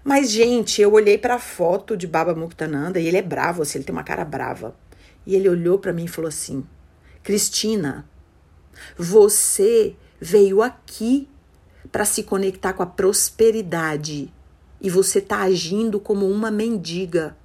Mas, 0.04 0.30
gente, 0.30 0.80
eu 0.80 0.92
olhei 0.92 1.18
para 1.18 1.34
a 1.34 1.38
foto 1.38 1.96
de 1.96 2.06
Baba 2.06 2.34
Muktananda 2.34 3.00
e 3.00 3.06
ele 3.06 3.16
é 3.16 3.22
bravo, 3.22 3.62
assim, 3.62 3.78
ele 3.78 3.84
tem 3.84 3.94
uma 3.94 4.04
cara 4.04 4.24
brava. 4.24 4.74
E 5.26 5.34
ele 5.34 5.48
olhou 5.48 5.78
para 5.78 5.92
mim 5.92 6.04
e 6.04 6.08
falou 6.08 6.28
assim: 6.28 6.64
Cristina, 7.22 8.08
você 8.96 9.96
veio 10.20 10.62
aqui 10.62 11.28
para 11.90 12.04
se 12.04 12.22
conectar 12.22 12.72
com 12.72 12.82
a 12.82 12.86
prosperidade 12.86 14.32
e 14.80 14.90
você 14.90 15.18
está 15.18 15.40
agindo 15.40 15.98
como 15.98 16.28
uma 16.28 16.50
mendiga. 16.50 17.36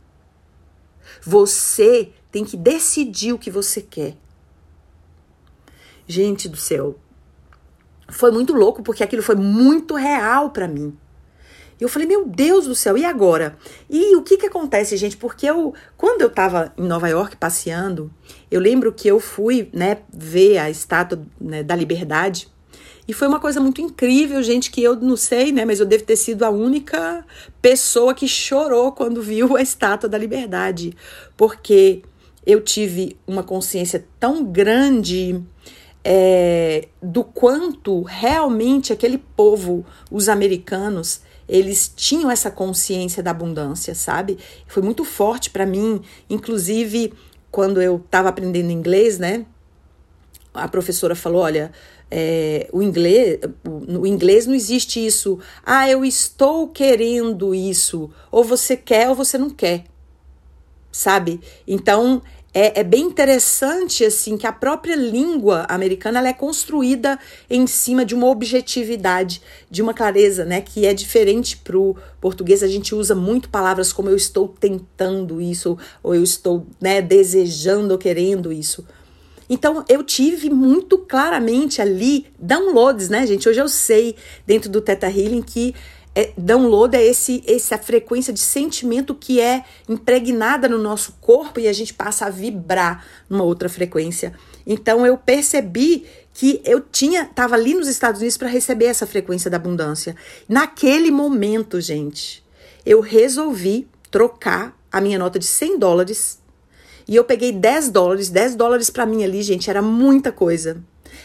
Você 1.22 2.12
tem 2.32 2.46
que 2.46 2.56
decidir 2.56 3.34
o 3.34 3.40
que 3.40 3.50
você 3.50 3.82
quer. 3.82 4.16
Gente 6.08 6.48
do 6.50 6.58
céu, 6.58 7.00
foi 8.10 8.32
muito 8.32 8.54
louco 8.54 8.84
porque 8.84 9.04
aquilo 9.04 9.24
foi 9.24 9.36
muito 9.36 9.96
real 9.96 10.52
para 10.52 10.68
mim. 10.68 10.98
Eu 11.82 11.90
falei, 11.90 12.08
meu 12.08 12.28
Deus 12.28 12.68
do 12.68 12.76
céu, 12.76 12.96
e 12.96 13.04
agora? 13.04 13.58
E 13.90 14.16
o 14.16 14.22
que 14.22 14.38
que 14.38 14.46
acontece, 14.46 14.96
gente? 14.96 15.18
Porque 15.18 15.48
eu, 15.48 15.74
quando 15.98 16.22
eu 16.22 16.30
tava 16.30 16.72
em 16.78 16.84
Nova 16.84 17.10
York 17.10 17.36
passeando, 17.38 18.14
eu 18.52 18.62
lembro 18.62 18.94
que 18.94 19.08
eu 19.08 19.20
fui, 19.20 19.68
né, 19.74 19.98
ver 20.14 20.60
a 20.60 20.70
estátua 20.70 21.24
né, 21.40 21.64
da 21.64 21.76
liberdade. 21.76 22.48
E 23.08 23.14
foi 23.14 23.28
uma 23.28 23.40
coisa 23.40 23.60
muito 23.60 23.82
incrível, 23.82 24.44
gente, 24.44 24.70
que 24.70 24.84
eu 24.84 24.96
não 24.96 25.18
sei, 25.18 25.52
né, 25.52 25.66
mas 25.66 25.80
eu 25.80 25.86
devo 25.88 26.04
ter 26.04 26.18
sido 26.18 26.44
a 26.44 26.52
única 26.52 27.26
pessoa 27.60 28.14
que 28.14 28.28
chorou 28.28 28.92
quando 28.92 29.20
viu 29.20 29.58
a 29.58 29.62
estátua 29.64 30.08
da 30.08 30.20
liberdade. 30.20 30.96
Porque 31.36 32.04
eu 32.46 32.62
tive 32.62 33.18
uma 33.26 33.42
consciência 33.42 34.06
tão 34.20 34.44
grande 34.44 35.44
é, 36.04 36.88
do 37.02 37.24
quanto 37.24 38.04
realmente 38.04 38.94
aquele 38.94 39.18
povo, 39.18 39.84
os 40.12 40.30
americanos, 40.30 41.22
eles 41.52 41.92
tinham 41.94 42.32
essa 42.32 42.50
consciência 42.50 43.22
da 43.22 43.32
abundância, 43.32 43.94
sabe? 43.94 44.40
Foi 44.66 44.82
muito 44.82 45.04
forte 45.04 45.50
para 45.50 45.66
mim, 45.66 46.02
inclusive 46.30 47.14
quando 47.52 47.82
eu 47.82 47.98
estava 47.98 48.30
aprendendo 48.30 48.72
inglês, 48.72 49.20
né? 49.20 49.46
A 50.54 50.66
professora 50.70 51.14
falou, 51.14 51.42
olha, 51.42 51.74
é, 52.10 52.70
o 52.72 52.82
inglês, 52.82 53.40
no 53.66 54.08
inglês 54.08 54.48
não 54.48 54.56
existe 54.56 55.06
isso. 55.06 55.40
Ah, 55.66 55.90
eu 55.90 56.06
estou 56.06 56.70
querendo 56.70 57.54
isso. 57.54 58.10
Ou 58.32 58.46
você 58.46 58.78
quer 58.78 59.10
ou 59.10 59.16
você 59.16 59.38
não 59.38 59.50
quer. 59.50 59.84
Sabe? 60.90 61.42
Então 61.68 62.22
é, 62.54 62.82
é, 62.82 62.84
bem 62.84 63.04
interessante 63.04 64.04
assim 64.04 64.38
que 64.38 64.46
a 64.46 64.52
própria 64.52 64.96
língua 64.96 65.66
americana 65.70 66.20
ela 66.20 66.28
é 66.28 66.34
construída 66.34 67.18
em 67.50 67.66
cima 67.66 68.04
de 68.04 68.14
uma 68.14 68.28
objetividade, 68.28 69.42
de 69.70 69.82
uma 69.82 69.94
clareza, 69.94 70.44
né, 70.44 70.60
que 70.60 70.86
é 70.86 70.94
diferente 70.94 71.58
para 71.58 71.78
o 71.78 71.96
português. 72.20 72.62
A 72.62 72.68
gente 72.68 72.94
usa 72.94 73.16
muito 73.16 73.50
palavras 73.50 73.94
como 73.94 74.10
eu 74.10 74.18
estou 74.18 74.50
tentando 74.60 75.42
isso, 75.42 75.78
ou 76.04 76.14
eu 76.14 76.24
estou 76.24 76.68
né, 76.80 77.02
desejando 77.02 77.94
ou 77.94 77.98
querendo 77.98 78.52
isso. 78.52 78.86
Então 79.50 79.84
eu 79.90 80.04
tive 80.04 80.50
muito 80.50 80.98
claramente 80.98 81.82
ali 81.82 82.28
downloads, 82.40 83.10
né, 83.10 83.28
gente? 83.28 83.48
Hoje 83.50 83.60
eu 83.60 83.68
sei 83.68 84.16
dentro 84.46 84.70
do 84.70 84.80
Theta 84.80 85.08
Healing 85.08 85.42
que 85.42 85.76
é, 86.14 86.34
download 86.38 86.96
é 86.96 87.06
esse, 87.06 87.44
essa 87.48 87.78
frequência 87.78 88.34
de 88.34 88.40
sentimento 88.40 89.16
que 89.16 89.40
é 89.40 89.64
impregnada 89.88 90.68
no 90.68 90.78
nosso 90.78 91.14
corpo 91.22 91.60
e 91.60 91.68
a 91.68 91.74
gente 91.74 91.94
passa 91.94 92.26
a 92.26 92.30
vibrar 92.30 93.06
numa 93.30 93.44
outra 93.44 93.70
frequência. 93.70 94.34
Então 94.68 95.06
eu 95.06 95.18
percebi 95.18 96.06
que 96.34 96.62
eu 96.66 96.82
tinha 96.82 97.24
estava 97.24 97.56
ali 97.56 97.74
nos 97.74 97.88
Estados 97.88 98.20
Unidos 98.20 98.38
para 98.38 98.50
receber 98.50 98.86
essa 98.86 99.08
frequência 99.08 99.50
da 99.50 99.58
abundância. 99.58 100.16
Naquele 100.48 101.12
momento, 101.12 101.80
gente, 101.80 102.44
eu 102.86 103.00
resolvi 103.00 103.88
trocar 104.10 104.78
a 104.92 105.00
minha 105.00 105.18
nota 105.18 105.40
de 105.40 105.46
100 105.46 105.80
dólares 105.80 106.40
e 107.08 107.16
eu 107.16 107.24
peguei 107.24 107.52
10 107.52 107.90
dólares. 107.90 108.30
10 108.30 108.56
dólares 108.56 108.90
para 108.90 109.06
mim 109.06 109.24
ali, 109.24 109.42
gente, 109.42 109.70
era 109.70 109.82
muita 109.82 110.32
coisa. 110.32 110.84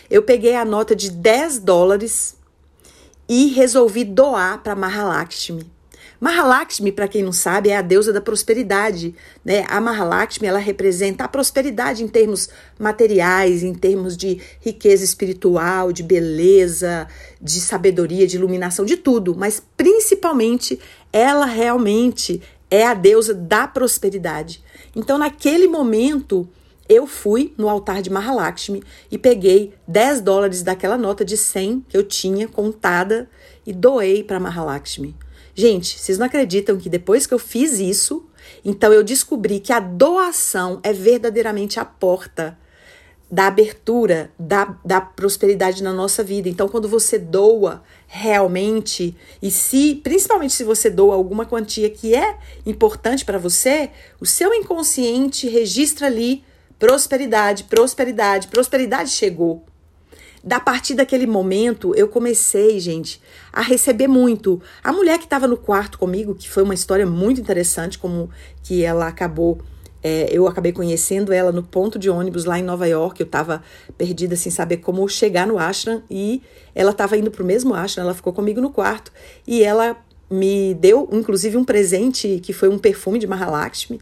Eu 0.09 0.23
peguei 0.23 0.55
a 0.55 0.65
nota 0.65 0.95
de 0.95 1.11
10 1.11 1.59
dólares 1.59 2.37
e 3.29 3.47
resolvi 3.49 4.05
doar 4.05 4.63
para 4.63 4.75
Mahalakshmi. 4.75 5.77
Mahalakshmi, 6.19 6.93
para 6.93 7.09
quem 7.09 7.23
não 7.23 7.33
sabe, 7.33 7.69
é 7.69 7.77
a 7.77 7.83
deusa 7.83 8.11
da 8.11 8.23
prosperidade, 8.23 9.15
né? 9.45 9.65
A 9.69 9.81
Mahalakshmi, 9.81 10.49
ela 10.49 10.59
representa 10.59 11.25
a 11.25 11.29
prosperidade 11.29 12.03
em 12.03 12.09
termos 12.09 12.49
materiais, 12.79 13.63
em 13.63 13.75
termos 13.75 14.17
de 14.17 14.41
riqueza 14.61 15.05
espiritual, 15.05 15.93
de 15.93 16.03
beleza, 16.03 17.07
de 17.41 17.61
sabedoria, 17.61 18.27
de 18.27 18.37
iluminação, 18.37 18.87
de 18.87 18.97
tudo, 18.97 19.35
mas 19.37 19.63
principalmente 19.77 20.81
ela 21.13 21.45
realmente 21.45 22.41
é 22.71 22.87
a 22.87 22.95
deusa 22.95 23.35
da 23.35 23.69
prosperidade. 23.69 24.63
Então, 24.95 25.19
naquele 25.19 25.69
momento, 25.69 26.49
eu 26.89 27.07
fui 27.07 27.53
no 27.57 27.69
altar 27.69 28.03
de 28.03 28.11
Mahalakshmi 28.11 28.83
e 29.11 29.19
peguei 29.19 29.75
10 29.87 30.21
dólares 30.21 30.63
daquela 30.63 30.97
nota 30.97 31.25
de 31.25 31.37
100 31.37 31.87
que 31.89 31.97
eu 31.97 32.03
tinha 32.03 32.47
contada 32.49 33.29
e 33.67 33.73
doei 33.73 34.23
para 34.23 34.41
Mahalakshmi. 34.41 35.17
Gente, 35.55 35.99
vocês 35.99 36.19
não 36.19 36.27
acreditam 36.27 36.77
que 36.77 36.89
depois 36.89 37.27
que 37.27 37.33
eu 37.33 37.39
fiz 37.39 37.79
isso, 37.79 38.27
então 38.65 38.93
eu 38.93 39.03
descobri 39.03 39.59
que 39.59 39.73
a 39.73 39.81
doação 39.81 40.81
é 40.83 40.93
verdadeiramente 40.93 41.81
a 41.81 41.85
porta 41.85 42.59
da 43.31 43.49
abertura, 43.49 44.31
da, 44.39 44.79
da 44.85 45.01
prosperidade 45.01 45.83
na 45.83 45.93
nossa 45.93 46.23
vida. 46.23 46.49
Então, 46.49 46.69
quando 46.69 46.89
você 46.89 47.19
doa 47.19 47.83
realmente, 48.07 49.17
e 49.43 49.51
se, 49.51 49.97
principalmente 49.97 50.53
se 50.53 50.63
você 50.63 50.89
doa 50.89 51.15
alguma 51.15 51.45
quantia 51.45 51.91
que 51.91 52.15
é 52.15 52.39
importante 52.65 53.25
para 53.25 53.39
você, 53.39 53.91
o 54.21 54.27
seu 54.27 54.55
inconsciente 54.55 55.49
registra 55.49 56.07
ali 56.07 56.45
Prosperidade, 56.79 57.65
prosperidade, 57.65 58.49
prosperidade 58.49 59.11
chegou. 59.11 59.65
Da 60.45 60.61
partir 60.61 60.95
daquele 60.95 61.27
momento, 61.27 61.93
eu 61.97 62.07
comecei, 62.07 62.79
gente, 62.79 63.21
a 63.53 63.63
receber 63.63 64.07
muito. 64.07 64.63
A 64.85 64.93
mulher 64.93 65.19
que 65.19 65.25
estava 65.25 65.49
no 65.49 65.57
quarto 65.57 65.99
comigo, 65.99 66.35
que 66.35 66.49
foi 66.49 66.63
uma 66.63 66.75
história 66.75 67.07
muito 67.07 67.41
interessante, 67.41 67.99
como 67.99 68.31
que 68.63 68.85
ela 68.85 69.09
acabou. 69.09 69.59
É, 70.03 70.29
eu 70.31 70.47
acabei 70.47 70.71
conhecendo 70.71 71.33
ela 71.33 71.51
no 71.51 71.65
ponto 71.65 71.99
de 71.99 72.09
ônibus 72.09 72.45
lá 72.45 72.59
em 72.59 72.63
Nova 72.63 72.87
York. 72.87 73.21
Eu 73.21 73.27
estava 73.27 73.63
perdida 73.99 74.37
sem 74.37 74.53
saber 74.53 74.77
como 74.77 75.09
chegar 75.09 75.47
no 75.47 75.59
ashram 75.59 76.03
e 76.09 76.43
ela 76.75 76.93
estava 76.93 77.17
indo 77.17 77.31
para 77.31 77.43
o 77.43 77.47
mesmo 77.47 77.75
ashram. 77.75 78.05
Ela 78.05 78.15
ficou 78.15 78.33
comigo 78.33 78.61
no 78.61 78.71
quarto 78.71 79.11
e 79.47 79.65
ela 79.65 79.97
me 80.31 80.75
deu, 80.75 81.09
inclusive, 81.11 81.57
um 81.57 81.65
presente 81.65 82.39
que 82.41 82.53
foi 82.53 82.69
um 82.69 82.79
perfume 82.79 83.19
de 83.19 83.27
Mahalakshmi. 83.27 84.01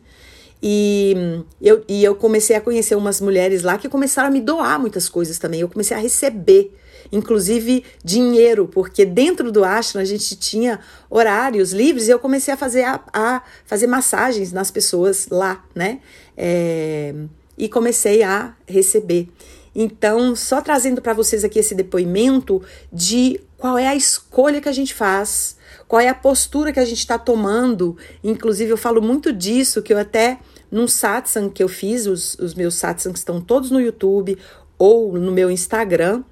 E 0.66 1.44
eu, 1.60 1.84
e 1.86 2.02
eu 2.02 2.14
comecei 2.14 2.56
a 2.56 2.60
conhecer 2.60 2.94
umas 2.94 3.20
mulheres 3.20 3.62
lá 3.62 3.76
que 3.76 3.86
começaram 3.86 4.28
a 4.28 4.30
me 4.30 4.40
doar 4.40 4.80
muitas 4.80 5.10
coisas 5.10 5.38
também. 5.38 5.60
Eu 5.60 5.68
comecei 5.68 5.94
a 5.94 6.00
receber. 6.00 6.74
inclusive 7.12 7.84
dinheiro, 8.02 8.66
porque 8.66 9.04
dentro 9.04 9.52
do 9.52 9.62
ashram 9.62 10.00
a 10.00 10.06
gente 10.06 10.34
tinha 10.36 10.80
horários 11.10 11.74
livres 11.74 12.08
e 12.08 12.10
eu 12.12 12.18
comecei 12.18 12.54
a 12.54 12.56
fazer, 12.56 12.84
a, 12.84 12.98
a 13.12 13.42
fazer 13.66 13.86
massagens 13.86 14.52
nas 14.52 14.70
pessoas 14.70 15.28
lá, 15.30 15.62
né? 15.74 16.00
É, 16.34 17.14
e 17.58 17.68
comecei 17.68 18.22
a 18.22 18.54
receber. 18.66 19.28
Então, 19.74 20.34
só 20.34 20.62
trazendo 20.62 21.02
para 21.02 21.12
vocês 21.12 21.44
aqui 21.44 21.58
esse 21.58 21.74
depoimento 21.74 22.62
de 22.90 23.38
qual 23.58 23.76
é 23.76 23.86
a 23.86 23.94
escolha 23.94 24.62
que 24.62 24.68
a 24.68 24.72
gente 24.72 24.94
faz, 24.94 25.56
qual 25.86 26.00
é 26.00 26.08
a 26.08 26.14
postura 26.14 26.72
que 26.72 26.80
a 26.80 26.84
gente 26.84 27.00
está 27.00 27.18
tomando. 27.18 27.96
Inclusive, 28.22 28.70
eu 28.70 28.76
falo 28.76 29.02
muito 29.02 29.32
disso, 29.32 29.82
que 29.82 29.92
eu 29.92 29.98
até 29.98 30.38
num 30.74 30.88
satsang 30.88 31.50
que 31.50 31.62
eu 31.62 31.68
fiz, 31.68 32.04
os, 32.04 32.34
os 32.34 32.52
meus 32.52 32.74
satsangs 32.74 33.20
estão 33.20 33.40
todos 33.40 33.70
no 33.70 33.80
YouTube 33.80 34.36
ou 34.76 35.16
no 35.16 35.30
meu 35.30 35.48
Instagram, 35.48 36.24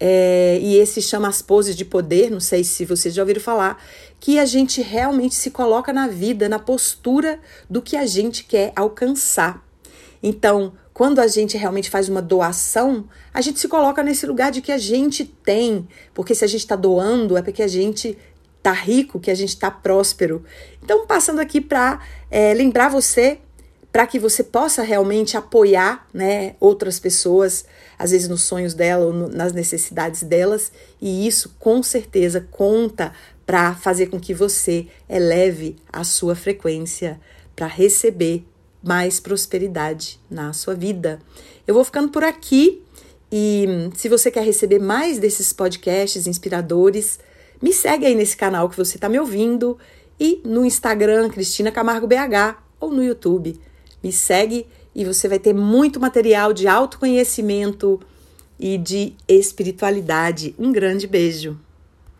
é, 0.00 0.58
e 0.60 0.76
esse 0.76 1.00
chama 1.00 1.28
as 1.28 1.40
poses 1.40 1.76
de 1.76 1.84
poder, 1.84 2.28
não 2.28 2.40
sei 2.40 2.64
se 2.64 2.84
vocês 2.84 3.14
já 3.14 3.22
ouviram 3.22 3.40
falar, 3.40 3.80
que 4.18 4.40
a 4.40 4.44
gente 4.44 4.82
realmente 4.82 5.36
se 5.36 5.52
coloca 5.52 5.92
na 5.92 6.08
vida, 6.08 6.48
na 6.48 6.58
postura 6.58 7.38
do 7.70 7.80
que 7.80 7.96
a 7.96 8.04
gente 8.06 8.42
quer 8.42 8.72
alcançar. 8.74 9.64
Então, 10.20 10.72
quando 10.92 11.20
a 11.20 11.28
gente 11.28 11.56
realmente 11.56 11.88
faz 11.88 12.08
uma 12.08 12.20
doação, 12.20 13.04
a 13.32 13.40
gente 13.40 13.60
se 13.60 13.68
coloca 13.68 14.02
nesse 14.02 14.26
lugar 14.26 14.50
de 14.50 14.60
que 14.60 14.72
a 14.72 14.78
gente 14.78 15.24
tem, 15.24 15.86
porque 16.12 16.34
se 16.34 16.44
a 16.44 16.48
gente 16.48 16.62
está 16.62 16.74
doando 16.74 17.36
é 17.36 17.42
porque 17.42 17.62
a 17.62 17.68
gente 17.68 18.18
está 18.58 18.72
rico, 18.72 19.20
que 19.20 19.30
a 19.30 19.34
gente 19.34 19.50
está 19.50 19.70
próspero. 19.70 20.44
Então, 20.82 21.06
passando 21.06 21.38
aqui 21.38 21.60
para 21.60 22.00
é, 22.28 22.52
lembrar 22.52 22.88
você 22.88 23.38
para 23.96 24.06
que 24.06 24.18
você 24.18 24.44
possa 24.44 24.82
realmente 24.82 25.38
apoiar 25.38 26.06
né, 26.12 26.54
outras 26.60 27.00
pessoas, 27.00 27.64
às 27.98 28.10
vezes 28.10 28.28
nos 28.28 28.42
sonhos 28.42 28.74
dela 28.74 29.06
ou 29.06 29.10
no, 29.10 29.28
nas 29.30 29.54
necessidades 29.54 30.22
delas, 30.22 30.70
e 31.00 31.26
isso 31.26 31.56
com 31.58 31.82
certeza 31.82 32.46
conta 32.50 33.14
para 33.46 33.74
fazer 33.74 34.08
com 34.08 34.20
que 34.20 34.34
você 34.34 34.86
eleve 35.08 35.76
a 35.90 36.04
sua 36.04 36.34
frequência 36.34 37.18
para 37.54 37.66
receber 37.66 38.44
mais 38.82 39.18
prosperidade 39.18 40.20
na 40.30 40.52
sua 40.52 40.74
vida. 40.74 41.18
Eu 41.66 41.72
vou 41.72 41.82
ficando 41.82 42.10
por 42.10 42.22
aqui 42.22 42.82
e 43.32 43.66
se 43.94 44.10
você 44.10 44.30
quer 44.30 44.44
receber 44.44 44.78
mais 44.78 45.18
desses 45.18 45.54
podcasts 45.54 46.26
inspiradores, 46.26 47.18
me 47.62 47.72
segue 47.72 48.04
aí 48.04 48.14
nesse 48.14 48.36
canal 48.36 48.68
que 48.68 48.76
você 48.76 48.98
está 48.98 49.08
me 49.08 49.18
ouvindo 49.18 49.78
e 50.20 50.42
no 50.44 50.66
Instagram 50.66 51.30
Cristina 51.30 51.72
Camargo 51.72 52.06
BH 52.06 52.58
ou 52.78 52.90
no 52.90 53.02
YouTube. 53.02 53.58
Me 54.02 54.12
segue 54.12 54.66
e 54.94 55.04
você 55.04 55.28
vai 55.28 55.38
ter 55.38 55.52
muito 55.52 56.00
material 56.00 56.52
de 56.52 56.66
autoconhecimento 56.66 58.00
e 58.58 58.78
de 58.78 59.14
espiritualidade. 59.28 60.54
Um 60.58 60.72
grande 60.72 61.06
beijo. 61.06 61.58